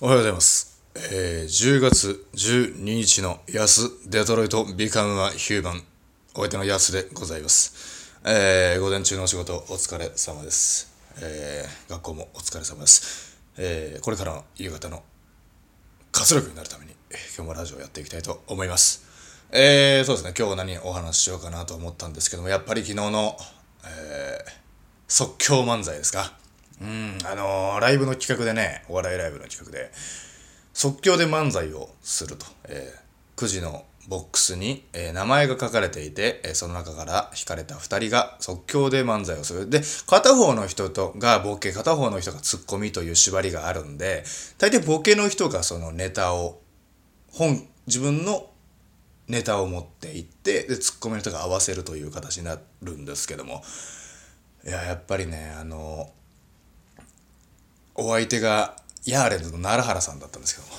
[0.00, 0.80] おはようございます。
[0.94, 5.82] えー、10月12日の安デトロイトビカムアヒューマン
[6.36, 8.14] お相手の安でございます。
[8.24, 10.94] えー、午前中のお仕事お疲れ様です。
[11.20, 13.40] えー、学校もお疲れ様です。
[13.56, 15.02] えー、これからの夕方の
[16.12, 16.92] 活力になるために
[17.36, 19.04] 今日もラジオをやっていきたいと思います。
[19.50, 23.36] えー、そうですね、今日何お話ししようかなと思ったんですけども、やっぱり昨日の、
[23.84, 24.52] えー、
[25.08, 26.38] 即興漫才ですか。
[26.80, 29.90] うん、あのーライブの企画でね、お笑いライブの企画で、
[30.72, 39.68] 即興で漫才をすると、えー、9時のボックスに、えー名前が書かれていて、えーその中から引かれた2人が即興で漫才をする。
[39.68, 44.24] で、片方の人とがボケ、片方の人がツッコミという縛りがあるんで、
[44.58, 46.60] 大抵ボケの人がそのネタを、
[47.32, 48.50] 本、自分の
[49.26, 53.62] ネタを持っていって、で、ツッコミの人が合わせるという形になるんですけども、
[54.64, 56.10] いや、やっぱりね、あの
[58.00, 60.68] お相手がヤーレンズの奈良原さんだったんですけど。
[60.68, 60.72] も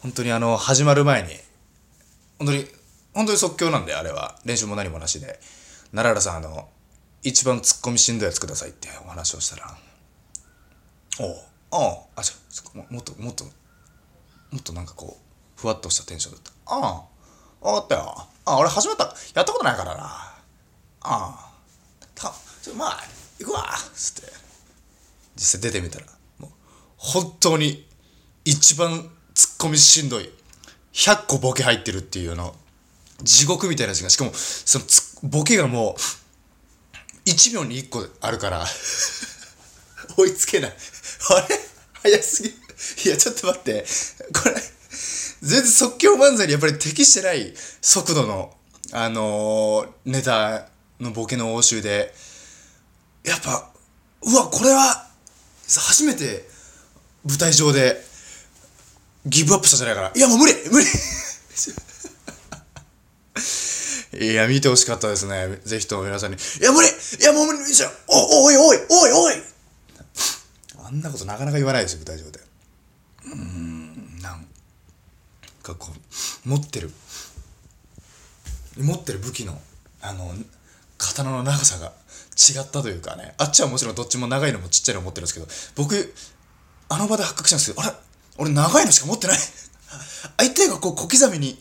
[0.00, 1.28] 本当にあの始まる前に
[2.38, 2.66] 本当に
[3.12, 4.38] 本当に即興なんであれは。
[4.46, 5.38] 練習も何もなしで。
[5.92, 6.68] 奈良原さんあの
[7.22, 9.76] 一番ツッコミしんどいやつくださいってお話をしたら
[11.20, 11.36] 「おう
[11.70, 12.34] あああじゃ
[12.74, 13.50] あももっともっとも
[14.58, 17.04] っとなんかこうふわっとしたテンションだった「あ
[17.62, 18.28] あ分かったよ。
[18.46, 20.04] あ俺始まったやったことないからな。
[20.04, 20.38] あ
[21.02, 21.50] あ
[22.14, 22.32] た
[22.62, 23.04] ちょまあ
[23.38, 24.47] 行くわ」つって。
[25.38, 26.06] 実際出てみたら
[26.38, 26.50] もう
[26.96, 27.86] 本当に
[28.44, 30.30] 一番ツッコミしんどい
[30.92, 32.54] 100個ボケ入ってるっていうあの
[33.22, 34.10] 地獄みたいな時間。
[34.10, 34.84] しかもその
[35.30, 38.66] ボケがもう1秒に1個あるから
[40.16, 40.76] 追いつけない。
[41.30, 41.60] あれ？
[42.02, 42.48] 早すぎ。
[42.48, 43.86] いやちょっと待って。
[44.32, 44.54] これ
[45.42, 48.56] 全然即興漫才にやっぱり適してない速度の
[48.92, 50.68] あのーネタ
[51.00, 52.14] のボケの応酬で
[53.24, 53.70] やっぱ
[54.22, 55.07] うわこれは
[55.76, 56.48] 初めて
[57.26, 58.00] 舞台上で
[59.26, 60.86] ギブアップしたじゃないかないやもう無理無理。
[64.20, 65.60] いや見てほしかったですね。
[65.64, 66.36] ぜひとも皆さんに。
[66.36, 66.90] いや無理い
[67.22, 69.34] やもう無理じゃおおいおいおいおい。
[70.82, 72.40] あんなことなかなか言わないですよ舞台上で。
[73.26, 74.48] うーんなん
[75.62, 75.92] かこ
[76.46, 76.90] う持ってる。
[78.78, 79.60] 持ってる武器の
[80.00, 80.32] あの
[80.98, 81.92] 刀の長さが
[82.36, 83.34] 違ったというかね。
[83.38, 86.14] あっちはもちろんどっちも長いのもちっちゃいの持ってるんですけど僕
[86.88, 87.96] あの場で発覚したんですけどあれ？
[88.38, 89.38] 俺長いのしか持ってない。
[90.38, 91.60] 相手がこう小刻みに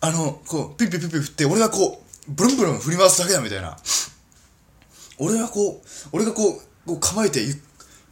[0.00, 3.76] あのこうピッピッピッピッ振って俺がこうブルンブルン振り回すだけだみたいな。
[5.18, 7.44] 俺がこう俺がこうこう構えて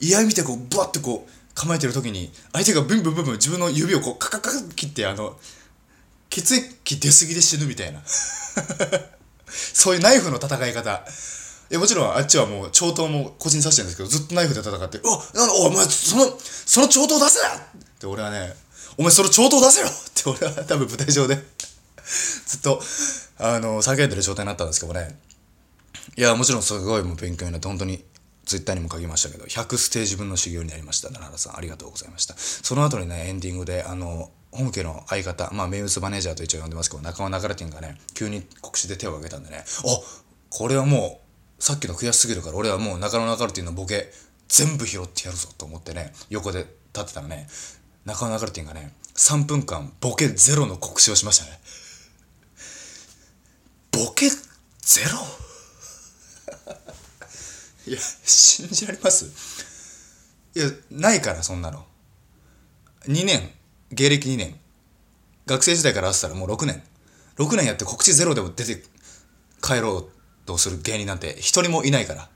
[0.00, 5.38] 居合見てこうブワッてこう構えてる時に相手がブンブンブンブン自分の指をこうカカカカ切ってあの
[6.28, 8.02] 血液出過ぎで死ぬみたいな。
[9.48, 11.04] そういうナイフの戦い方
[11.68, 17.60] いやもちろんあっちはもう長刀も腰に刺してるんですけどずっとナイフで戦って「うわなんだお前そのその長刀出せな!」っ
[17.98, 18.54] て俺はね
[18.96, 19.88] 「お前その長刀出せよ!
[19.90, 21.36] 」って俺は多分舞台上で
[22.46, 22.80] ずっと
[23.38, 25.18] あの叫んでる状態になったんですけどね
[26.16, 28.04] いやもちろんすごいもう勉強になって本当に
[28.46, 39.64] ツイッターにも書きましたけど100ステージ分の修行になりました奈良原さんありがとうございましたその後にねエンディングであの本家の相方まあ名物マネージャーと一応呼んでますけど中尾流れてんがね急に告知で手を挙げたんでねあ
[40.50, 41.20] これはも
[41.58, 44.10] うさっきの悔しすぎるから俺はもう中野流れてんのボケ
[44.48, 47.48] 全部拾ってやるぞと思ってね横で立ってたらね
[48.04, 51.58] 中野流れてんがね3分間ボケゼロの告知をしましたね。
[53.90, 54.36] ボケゼ
[55.10, 55.18] ロ？
[57.90, 59.24] いや信じられます？
[60.54, 61.86] いやないからそんなの。
[63.06, 63.50] 2年。
[63.92, 64.58] 芸歴2年。
[65.46, 66.82] 学生時代から合わせたらもう6年。
[67.36, 68.82] 6年やって告知ゼロでも出て
[69.62, 72.28] 帰ろうとする芸人なんて一人もいないから。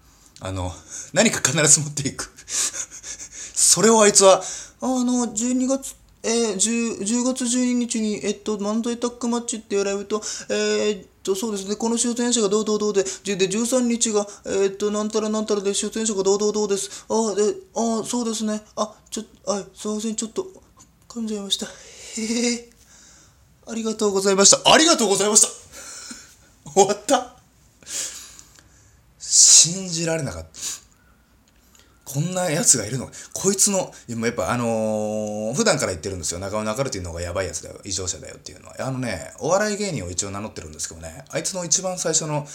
[0.43, 0.73] あの
[1.13, 2.31] 何か必ず持っていく。
[2.47, 4.43] それをあいつは
[4.81, 17.07] あの12月えー、10, 10月12日に、えっと、漫才タッグマッチっていうライブと、えー、っと、そうですね、この出演者がどうどうどうで、で、13日が、えー、っと、なんたらなんたらで出演者がどうどうどうです。
[17.09, 18.61] あ、で、あ、そうですね。
[18.77, 20.47] あ、ちょ、はい、すいません、ちょっと、
[21.11, 21.67] 噛んじゃいました。
[21.67, 22.71] へえ。
[23.67, 24.73] ありがとうございました。
[24.73, 25.49] ありがとうございました。
[26.71, 27.37] 終わった。
[29.19, 30.49] 信じられなかった。
[32.05, 36.39] こんなやつがいるのこいつの、やっぱあのー普段から言ってるんですよ。
[36.39, 37.81] 中尾中るっていうのがやばいやつだよ。
[37.85, 38.77] 異常者だよっていうのは。
[38.79, 42.47] あのね、お笑い芸人を一応名乗ってるんですけどね、あいつの一番最初の、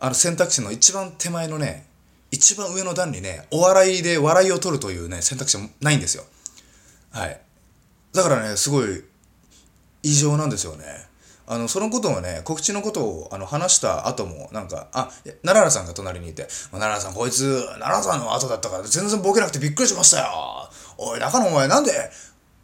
[0.00, 1.86] あの選択肢の一番手前のね、
[2.32, 6.24] 一番上の段にね、お笑いで笑いを取るというね、選択肢もないんですよ。
[7.12, 7.40] はい。
[8.12, 9.04] だからね、すごい
[10.02, 10.84] 異常なんですよね。
[11.46, 15.10] あの、そのことをね、告知のことをあの話した後も、なんか、あ、
[15.42, 20.70] 奈良さんが隣にいて、奈良さん、こいつ、奈良さんの後だったから、全然ボケなくてびっくりしましたよ。
[20.96, 21.90] おい、中野お前なんで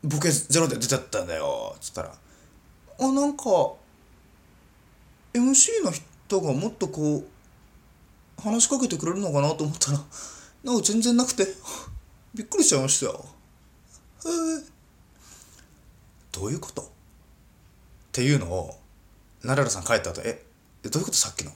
[0.04, 1.74] ボケゼロで出ちゃったんだよ。
[1.80, 2.12] つったら、
[3.00, 3.42] あ、なんか、
[5.34, 7.24] MC の人がもっとこ
[8.38, 9.98] う、話しかけてくれるのかなと思ったら、
[10.62, 11.46] なんか全然なくて、
[12.34, 13.24] びっくりしちゃいましたよ。
[14.26, 14.75] へえ。
[16.36, 16.82] どういうこと？
[16.82, 16.84] っ
[18.12, 18.78] ていうのを、
[19.42, 20.44] ナララさん帰った後、え、
[20.82, 21.50] どういうことさっきの？
[21.50, 21.54] っ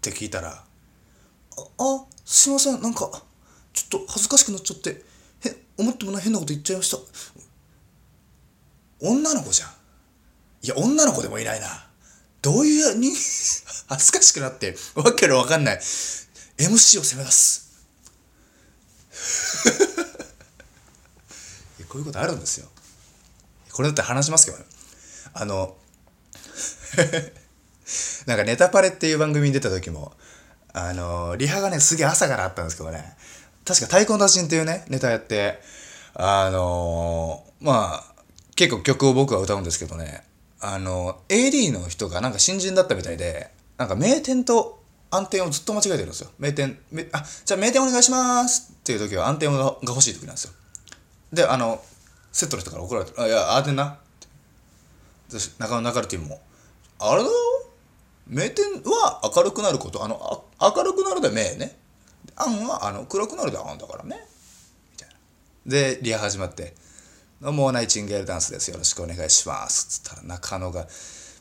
[0.00, 0.62] て聞いたら、あ、
[1.78, 3.10] あ、すいません、なんか、
[3.74, 5.04] ちょっと恥ずかしくなっちゃって、
[5.46, 6.96] へ、思ってもない変なこと言っちゃいました。
[9.00, 9.68] 女の子じゃん。
[10.62, 11.66] いや、女の子でもいないな。
[12.40, 13.10] どういうに、
[13.86, 15.76] 恥ずかしくなって、わけのわかんない。
[15.76, 17.68] MC を攻め出す。
[21.88, 22.68] こういうことあるんですよ。
[23.72, 24.64] これだって話しますけどね。
[25.34, 25.76] あの、
[28.26, 30.12] なんかネタパレっていう番組に出た時も、
[30.72, 33.16] あの、リハがね、すげえ朝からあったんですけどね、
[33.64, 35.60] 確か太鼓の達人っていうね、ネタやって、
[36.14, 38.14] あのまあ、
[38.56, 40.24] 結構曲を僕は歌うんですけどね、
[40.60, 46.30] あの、AD の人がなんか新人だったみたいで、なんか名店と暗転をずっと間違えてるんですよ。
[46.38, 46.78] 名店、
[47.12, 50.52] あ、じゃあ名店お願いしますっていう時は暗転が欲しい時なんですよ。
[51.32, 51.82] で、あの、
[52.32, 53.98] セットの人から怒られて、あ、いや、暗転な。
[55.58, 56.40] 中野流れても、
[56.98, 57.34] あれだよ
[58.26, 61.76] 名店は明るくなること、あの、あ明るくなるで名ね。
[62.36, 64.24] 暗はあの暗くなるで暗だからね。
[64.92, 65.14] みたいな。
[65.66, 66.74] で、リハ始まって、
[67.40, 68.70] どうも、ナイチンゲールダンスです。
[68.70, 70.00] よろしくお願いします。
[70.00, 70.86] つったら中野が、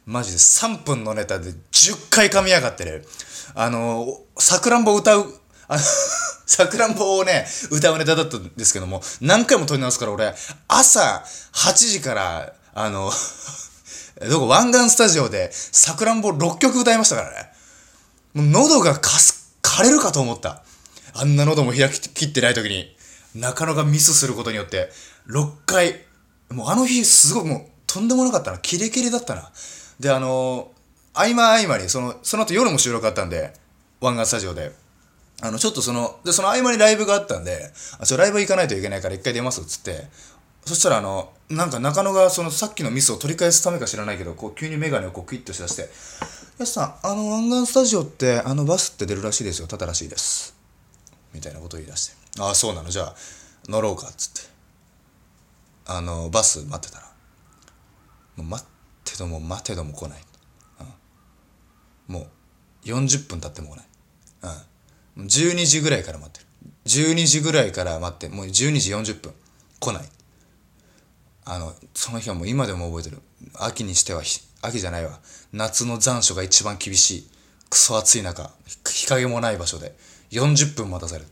[0.05, 3.03] マジで3分のネタで10回噛みやがってね、
[3.53, 5.33] あの、さくらんぼ歌う、
[5.69, 5.81] あの
[6.45, 10.35] さくらんぼをね、歌うネタだったんですけども、何回も撮り直すから俺、
[10.67, 11.23] 朝
[11.53, 13.13] 8時から、あの
[14.29, 17.51] どこ、湾岸スタジオで、さくらんぼ6曲歌いましたからね。
[18.33, 20.63] もう喉がかす、枯れるかと思った。
[21.13, 22.97] あんな喉も開ききってない時に、
[23.35, 24.91] 中野がミスすることによって、
[25.29, 26.03] 6回、
[26.49, 28.57] もうあの日すごいもう、とんでもなかったな。
[28.57, 29.51] キレキレだったな。
[29.99, 30.71] で、あの、
[31.13, 33.53] 合間合間に、その、その後夜も収録あったんで、
[34.01, 34.88] 湾岸スタジオで。
[35.41, 40.07] あの、ちょっとその、で、その合間にライブがあったんで、あ、ちょ、ライブ行かないといけないから一回出ますっつって、
[40.65, 45.89] そしたらあの、なんか中野がそのさっきのミスを取り返すためか知らないけど、こう急にメガネをこうクイッとしだして、
[46.59, 50.55] やすさん、あの湾岸スタジオってあのバスって出るらしいですよ、ただらしいです。
[51.33, 53.15] みたいなことを言い出して、ああ、そうなの、じゃあ
[53.67, 54.49] 乗ろうかっつって。
[55.87, 57.05] あの、バス待ってたら、
[58.35, 58.67] もう待っ
[59.03, 60.19] てども待てども来ない。
[62.09, 62.27] うん、も
[62.83, 63.85] う40分経っても来ない。
[64.43, 64.49] うん、
[65.25, 66.45] 12時ぐらいから待ってる。
[66.85, 69.33] 12時ぐらいから待って、もう12時40分
[69.79, 70.09] 来ない。
[71.45, 73.21] あの、その日はもう今でも覚えてる。
[73.55, 74.21] 秋にしては、
[74.61, 75.19] 秋じゃないわ。
[75.51, 77.29] 夏の残暑が一番厳しい。
[77.69, 78.49] クソ暑い中、
[78.85, 79.95] 日陰もない場所で
[80.31, 81.27] 40分待たされる。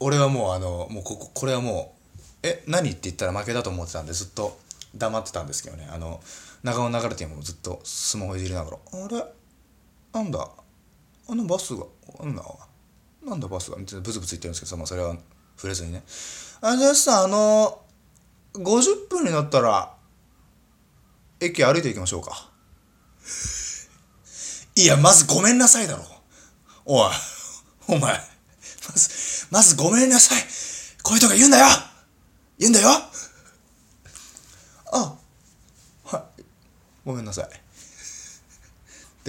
[0.00, 4.58] 俺はもうあの、もうここ、これはもう、え、何って言ったら負けだと思ってたんでずっと
[4.94, 5.88] 黙ってたんですけどね。
[5.90, 6.20] あの、
[6.62, 9.24] 長尾流れてもずっとスマホいじりながら、あれ？
[10.12, 10.48] なんだ？
[11.28, 11.84] あのバスが、
[12.20, 12.42] なんだ？
[13.24, 13.76] なんだバスが？
[13.76, 15.16] みたいなブツブツ言ってるんですけど、まあそれは
[15.56, 16.02] 触れずにね。
[16.60, 19.94] あじゃあさ、あのー、50分になったら、
[21.40, 22.48] 駅歩いていきましょうか。
[24.74, 26.04] いや、まずごめんなさいだろ。
[26.84, 27.10] おい、
[27.88, 28.18] お前、ま
[28.94, 30.42] ず、まずごめんなさい。
[31.02, 31.66] こういうとこ言うんだよ
[32.58, 32.88] 言うんだよ
[34.90, 35.16] あ、
[36.04, 36.42] はい、
[37.04, 37.48] ごめんなさい。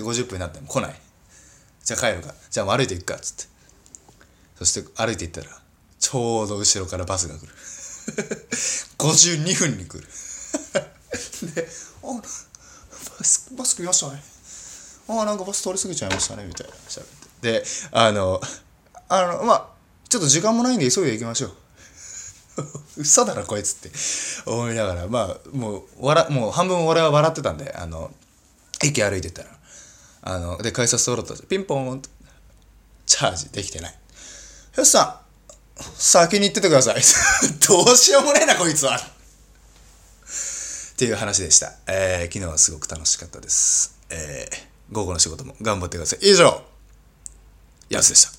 [0.01, 0.99] で、50分になっても来ない。
[1.83, 2.33] じゃあ帰るか。
[2.49, 3.51] じゃあ歩いていくかっ、つって。
[4.57, 5.47] そして歩いていったら、
[5.99, 7.53] ちょうど後ろからバスが来る
[8.97, 10.07] 52分に来る
[11.53, 11.67] で
[12.03, 12.21] 「あ
[13.19, 14.23] バスバス来ましたね
[15.09, 17.05] あなんかバス通り過ぎちゃいましたね」みたいな喋っ
[17.41, 18.41] てであの
[19.09, 19.67] あのまあ
[20.07, 21.53] ちょっと時間もないんで急いで行きましょう
[22.97, 23.91] 嘘だろこいつって
[24.45, 28.11] 思いながらまあもう笑もう半分俺は笑ってたんであの
[28.81, 29.58] 駅歩いてたら
[30.21, 32.01] あので改札通ろうとピンポン
[33.05, 33.95] チャージできてない
[34.75, 35.29] よしさん
[35.95, 36.95] 先に行っててください。
[37.67, 38.97] どうしようもねえな、こいつは。
[38.97, 39.01] っ
[40.97, 41.73] ていう話でした。
[41.87, 43.95] えー、昨日はすごく楽しかったです。
[44.09, 46.19] えー、午後の仕事も頑張ってください。
[46.29, 46.61] 以上、
[47.89, 48.38] やすでした。